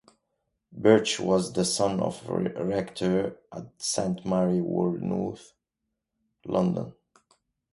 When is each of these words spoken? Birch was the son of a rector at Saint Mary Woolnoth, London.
Birch 0.71 1.19
was 1.19 1.53
the 1.53 1.63
son 1.63 1.99
of 1.99 2.27
a 2.27 2.65
rector 2.65 3.37
at 3.53 3.69
Saint 3.83 4.25
Mary 4.25 4.59
Woolnoth, 4.59 5.51
London. 6.43 6.95